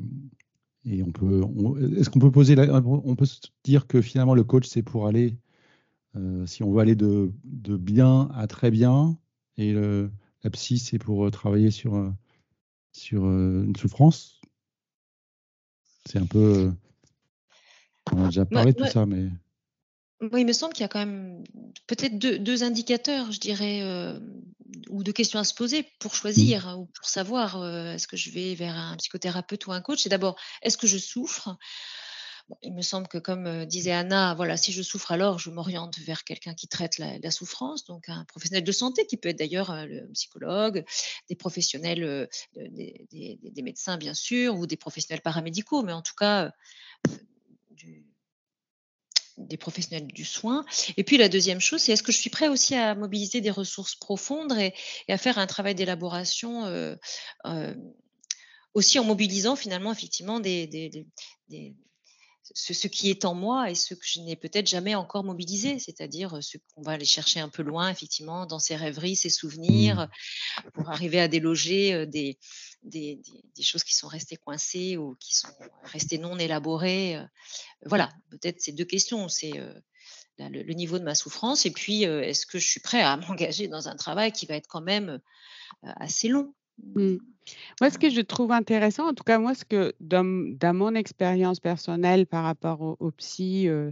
[0.86, 1.42] et, on peut.
[1.98, 3.28] Est-ce qu'on peut poser On peut
[3.64, 5.38] dire que finalement le coach c'est pour aller,
[6.16, 9.18] euh, si on veut aller de, de, bien à très bien,
[9.58, 12.14] et la psy c'est pour euh, travailler sur
[12.92, 14.42] sur une souffrance?
[16.06, 16.74] C'est un peu.
[18.12, 19.30] On a déjà parlé de tout ça, mais.
[20.22, 21.44] Oui, il me semble qu'il y a quand même
[21.88, 24.20] peut-être deux, indicateurs, je dirais, euh,
[24.90, 26.80] ou deux questions à se poser pour choisir mmh.
[26.80, 30.04] ou pour savoir euh, est-ce que je vais vers un psychothérapeute ou un coach.
[30.04, 31.58] C'est d'abord, est-ce que je souffre?
[32.62, 35.98] Il me semble que, comme euh, disait Anna, voilà, si je souffre, alors je m'oriente
[36.00, 39.74] vers quelqu'un qui traite la, souffrance, donc un professionnel de santé qui peut être d'ailleurs
[39.88, 40.84] le psychologue,
[41.30, 46.52] des professionnels, des, des, médecins bien sûr, ou des professionnels paramédicaux, mais en tout cas
[49.38, 50.66] des professionnels du soin.
[50.98, 53.52] Et puis la deuxième chose, c'est est-ce que je suis prêt aussi à mobiliser des
[53.52, 54.74] ressources profondes et,
[55.12, 56.96] à faire un travail d'élaboration euh,
[57.46, 57.76] euh,
[58.74, 61.06] aussi en mobilisant finalement effectivement des,
[62.54, 66.38] ce, qui est en moi et ce que je n'ai peut-être jamais encore mobilisé, c'est-à-dire
[66.42, 70.08] ce qu'on va aller chercher un peu loin, effectivement, dans ses rêveries, ses souvenirs,
[70.66, 70.72] mmh.
[70.72, 72.06] pour arriver à déloger euh,
[72.84, 73.22] des,
[73.62, 75.50] choses qui sont restées coincées ou qui sont
[75.84, 77.18] restées non élaborées.
[77.18, 77.26] Euh.
[77.86, 79.74] Voilà, peut-être ces deux questions, c'est euh,
[80.40, 83.88] le, niveau de ma souffrance et puis est-ce que je suis prêt à m'engager dans
[83.88, 85.20] un travail qui va être quand même
[85.84, 86.54] assez long?
[86.96, 87.18] Mmh.
[87.80, 90.24] Moi, ce que je trouve intéressant, en tout cas, moi, ce que dans,
[90.74, 93.92] mon expérience personnelle par rapport au, psy, euh,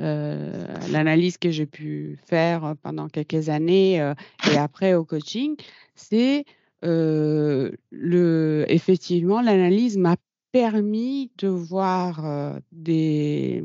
[0.00, 4.14] euh, l'analyse que j'ai pu faire pendant quelques années euh,
[4.50, 5.56] et après au coaching,
[5.94, 6.44] c'est
[6.86, 10.16] le, effectivement, l'analyse m'a
[10.52, 13.62] permis de voir des,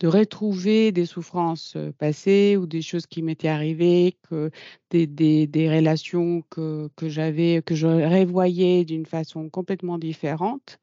[0.00, 4.50] de retrouver des souffrances passées ou des choses qui m'étaient arrivées, que
[4.90, 10.78] des, relations que, que j'avais, que je revoyais d'une façon complètement différente.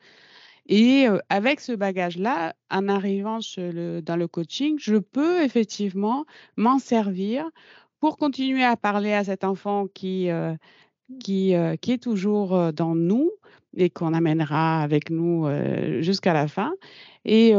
[0.67, 7.50] Et avec ce bagage-là, en arrivant dans le coaching, je peux effectivement m'en servir
[8.00, 10.30] pour continuer à parler à cet enfant qui,
[11.19, 13.32] qui, qui est toujours dans nous
[13.76, 15.47] et qu'on amènera avec nous
[16.02, 16.74] jusqu'à la fin.
[17.26, 17.54] Et,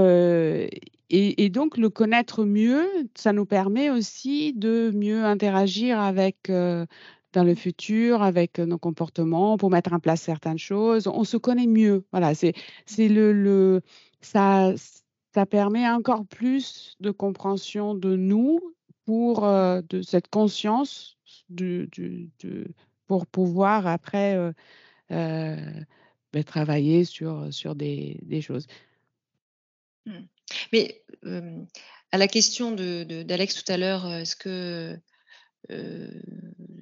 [1.15, 6.87] et, donc, le connaître mieux, ça nous permet aussi de mieux interagir avec, euh,
[7.35, 11.07] dans le futur, avec nos comportements, pour mettre en place certaines choses.
[11.07, 12.05] On se connaît mieux.
[12.13, 12.55] Voilà, c'est
[12.97, 13.83] le, le
[14.23, 14.73] ça,
[15.35, 18.61] ça permet encore plus de compréhension de nous
[19.05, 21.19] pour euh, de cette conscience
[21.51, 22.31] du- du-
[23.13, 24.39] pour pouvoir après
[25.11, 25.85] ben,
[26.47, 28.67] travailler sur, sur des, choses.
[30.73, 31.63] Mais euh,
[32.11, 34.99] à la question de- de- d'Alex tout à l'heure, est-ce que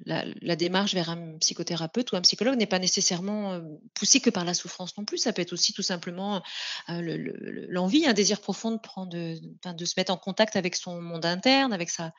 [0.05, 3.61] la, démarche vers un psychothérapeute ou un psychologue n'est pas nécessairement
[3.93, 5.17] poussée que par la souffrance non plus?
[5.17, 6.41] Ça peut être aussi tout simplement
[6.87, 9.37] le- le- l'envie, un désir profond de prendre, de,
[9.73, 12.13] de se mettre en contact avec son monde interne, avec sa,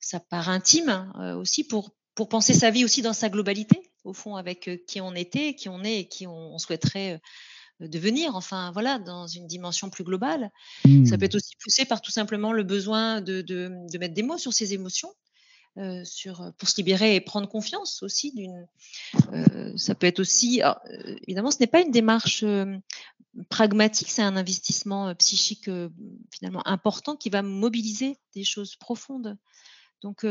[0.00, 4.12] sa part intime euh, aussi pour pour penser sa vie aussi dans sa globalité, au
[4.12, 7.20] fond, avec euh, qui on était, qui on est et qui on, souhaiterait
[7.80, 10.50] euh, devenir, enfin voilà, dans une dimension plus globale.
[10.82, 11.22] Ça peut Hmm.
[11.22, 14.52] être aussi poussé par tout simplement le besoin de, de, de mettre des mots sur
[14.52, 15.12] ses émotions,
[15.76, 18.32] euh, sur, pour se libérer et prendre confiance aussi.
[18.32, 18.66] d'une.
[19.32, 22.76] euh, ça peut être aussi, alors, euh, évidemment, ce n'est pas une démarche euh,
[23.48, 25.70] pragmatique, c'est un investissement psychique
[26.34, 29.36] finalement important qui va mobiliser des choses profondes.
[30.02, 30.24] Donc,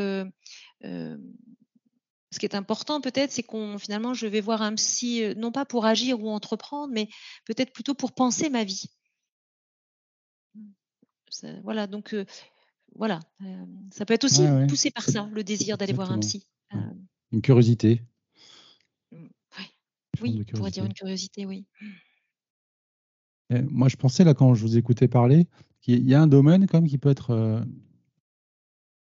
[2.31, 5.51] ce qui est important peut-être, c'est qu'on finalement, je vais voir un psy, euh, non
[5.51, 7.07] pas pour agir ou entreprendre, mais
[7.45, 8.85] peut-être plutôt pour penser ma vie.
[11.29, 12.25] Ça- voilà, donc euh,
[12.95, 14.67] voilà, euh, ça peut être aussi Ouais, ouais.
[14.67, 16.47] poussé par ça, le désir d'aller voir un psy.
[16.73, 16.79] Euh,
[17.31, 18.01] Une curiosité.
[20.19, 21.65] Oui, on pourrait dire une curiosité, oui.
[23.51, 25.47] Et moi, je pensais là quand je vous écoutais parler,
[25.81, 27.63] qu'il y a un domaine quand même qui peut être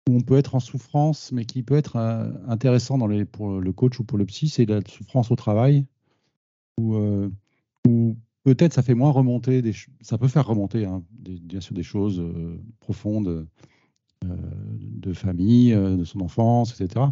[0.08, 2.98] où on peut être en souffrance, mais qui peut être euh, intéressant
[3.30, 5.86] pour le coach ou pour le psy, c'est la souffrance au travail,
[6.78, 7.30] où, euh,
[8.44, 9.62] peut-être ça fait moins remonter,
[10.00, 13.46] ça peut faire remonter hein, bien sûr des choses euh, profondes
[14.24, 17.06] de famille, de son enfance, etc.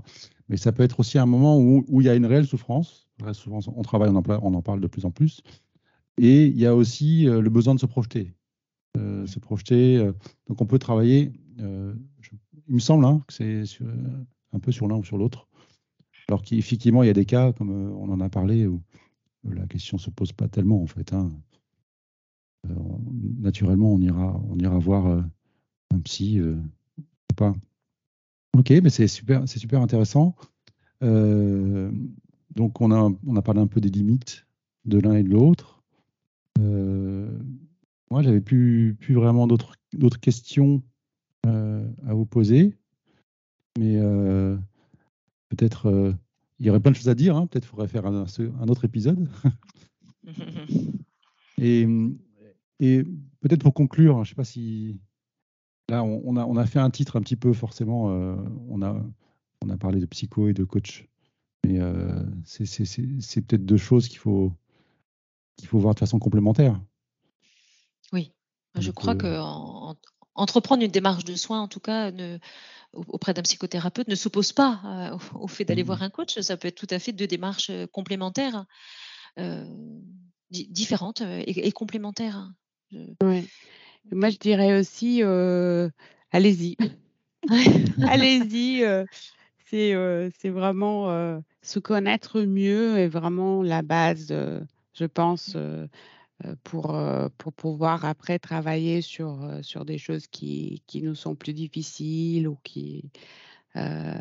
[0.49, 3.09] Mais ça peut être aussi un moment où, il y a une réelle souffrance.
[3.21, 5.43] On travaille, on en, parle de plus en plus.
[6.19, 8.33] Et il y a aussi le besoin de se projeter.
[8.95, 9.99] Se projeter.
[10.47, 12.37] donc on peut travailler, je-
[12.69, 13.87] il me semble hein, que c'est sur-
[14.53, 15.49] un peu sur l'un ou sur l'autre.
[16.29, 18.83] Alors qu'effectivement, il y a des cas, comme euh, on en a parlé, où
[19.45, 21.13] la question ne se pose pas tellement en fait.
[21.13, 21.31] hein.
[22.69, 22.75] Euh,
[23.39, 25.23] naturellement, on ira, on ira voir euh,
[25.95, 26.57] un psy euh,
[26.99, 27.55] ou pas.
[28.57, 30.35] Ok, mais c'est super, c'est super intéressant.
[31.03, 31.91] Euh,
[32.55, 34.47] donc on a, on a parlé un peu des limites
[34.85, 35.83] de l'un et de l'autre.
[36.59, 37.39] Euh,
[38.11, 39.77] moi, j'avais plus, plus vraiment d'autres,
[40.21, 40.90] questions euh,
[41.47, 42.77] à vous poser,
[43.79, 44.57] mais euh,
[45.49, 46.13] peut-être euh,
[46.59, 47.37] il y aurait plein de choses à dire.
[47.37, 47.47] hein.
[47.47, 48.25] Peut-être faudrait faire un,
[48.61, 49.29] un autre épisode.
[51.63, 51.87] Et,
[52.79, 53.05] et
[53.41, 54.99] peut-être pour conclure, je ne sais pas si
[55.91, 58.35] là on, on a, on a fait un titre un petit peu forcément, euh,
[58.69, 58.97] on, a,
[59.63, 61.07] on a parlé de psycho et de coach,
[61.67, 62.65] mais euh, c'est,
[63.43, 64.55] peut-être deux choses qu'il faut,
[65.57, 66.81] qu'il faut voir de façon complémentaire.
[68.15, 68.33] Oui,
[68.79, 69.97] je crois euh, que en-
[70.35, 72.39] entreprendre une démarche de soins, en tout cas, ne-
[72.93, 75.87] auprès d'un psychothérapeute, ne s'oppose pas euh, au, au fait d'aller Mhm.
[75.87, 76.39] voir un coach.
[76.41, 78.65] Ça peut être tout à fait deux démarches euh, complémentaires,
[79.39, 79.65] euh,
[80.51, 82.51] di- différentes et, et complémentaires.
[82.91, 83.45] Je- Ouais.
[84.11, 85.23] Moi, je dirais aussi,
[86.33, 86.77] allez-y.
[88.09, 88.83] Allez-y.
[89.67, 94.61] c'est euh, vraiment euh, se connaître mieux est vraiment la base, euh,
[94.95, 95.87] je pense, euh,
[96.65, 101.35] pour, euh, pour pouvoir après travailler sur, euh, sur des choses qui, qui nous sont
[101.37, 103.11] plus difficiles ou qui.
[103.77, 104.15] euh,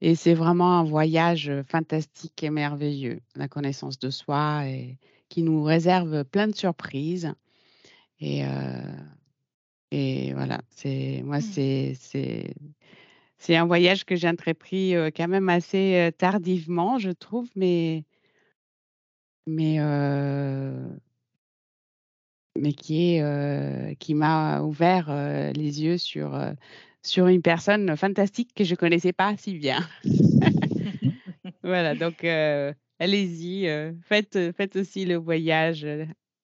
[0.00, 5.62] et c'est vraiment un voyage fantastique et merveilleux, la connaissance de soi et qui nous
[5.62, 7.32] réserve plein de surprises.
[8.20, 8.96] Et, euh,
[9.90, 11.42] et voilà, c'est moi, Mm.
[11.42, 12.54] c'est c'est
[13.38, 18.04] c'est un voyage que j'ai entrepris euh, quand même assez euh, tardivement, je trouve, mais
[19.46, 20.88] mais euh,
[22.58, 26.52] mais qui est euh, qui m'a ouvert euh, les yeux sur euh,
[27.02, 29.86] sur une personne fantastique que je connaissais pas si bien.
[31.62, 35.86] Voilà, donc euh, allez-y, euh, faites faites aussi le voyage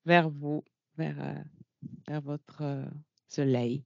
[0.04, 0.64] vers vous,
[0.96, 1.34] vers euh,
[2.08, 2.84] vers votre euh,
[3.28, 3.84] soleil.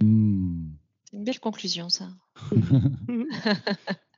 [0.00, 0.70] Hmm.
[1.10, 2.08] C'est une belle conclusion, ça.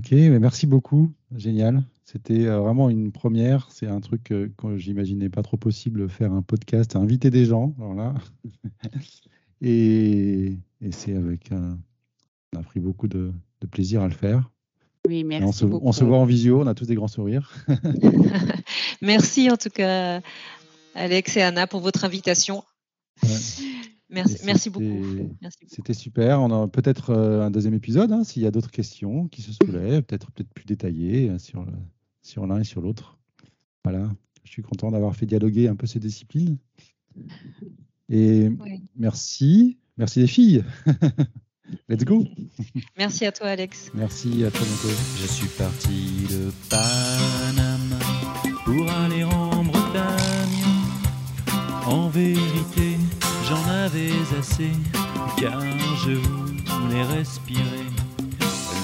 [0.00, 1.82] Ok, merci beaucoup, génial.
[2.06, 3.68] C'était euh, vraiment une première.
[3.70, 7.74] C'est un truc euh, que j'imaginais pas trop possible faire un podcast, inviter des gens.
[7.78, 8.14] Alors là,
[9.60, 11.78] et, et c'est avec un,
[12.56, 13.30] on a pris beaucoup de,
[13.60, 14.50] de plaisir à le faire.
[15.06, 15.86] Oui, merci on, se, beaucoup.
[15.86, 17.52] on se voit en visio, on a tous des grands sourires.
[19.02, 20.22] Merci en tout cas,
[20.94, 22.64] Alex et Anna, pour votre invitation.
[23.22, 23.28] Ouais.
[24.10, 25.36] Merci, beaucoup.
[25.68, 26.40] C'était super.
[26.40, 29.52] On a peut-être euh, un deuxième épisode hein, s'il y a d'autres questions qui se
[29.52, 33.18] soulèvent, peut-être peut-être plus détaillées euh, sur l'un et sur l'autre.
[33.84, 34.10] Voilà.
[34.44, 36.58] Je suis content d'avoir fait dialoguer un peu ces disciplines.
[38.08, 38.82] Et Oui.
[38.96, 39.78] merci.
[39.96, 40.64] Merci les filles.
[41.88, 42.26] Let's go.
[42.98, 43.90] Merci à toi, Alex.
[43.94, 44.88] Merci, à bientôt.
[45.20, 47.98] Je suis parti de Panama
[48.64, 50.64] pour aller en Bretagne.
[51.86, 52.79] En vérité,
[54.38, 54.70] assez,
[55.36, 55.60] car
[56.04, 57.86] je voulais respirer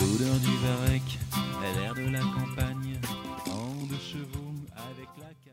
[0.00, 1.18] l'odeur du varech,
[1.78, 2.98] l'air de la campagne,
[3.46, 5.45] en deux chevaux avec la.